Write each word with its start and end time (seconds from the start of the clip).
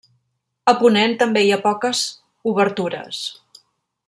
A 0.71 0.73
ponent 0.79 1.13
també 1.19 1.43
hi 1.49 1.53
ha 1.57 1.61
poques 1.67 2.03
obertures. 2.55 3.23